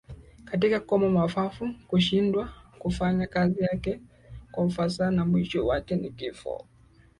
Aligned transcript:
katika 0.45 0.79
koma 0.79 1.09
mapafu 1.09 1.69
kushindwa 1.87 2.53
kufanya 2.79 3.27
kazi 3.27 3.63
yake 3.63 4.01
kwa 4.51 4.63
ufasaha 4.65 5.11
na 5.11 5.25
mwisho 5.25 5.67
wake 5.67 5.95
ni 5.95 6.11
kifo 6.11 6.67